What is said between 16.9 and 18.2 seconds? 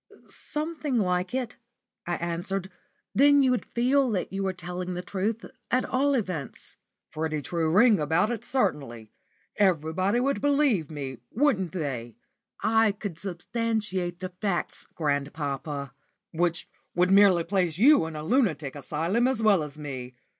would merely place you in